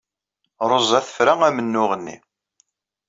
Ṛuza 0.69 0.99
tefra 1.05 1.33
amennuɣ-nni. 1.47 2.15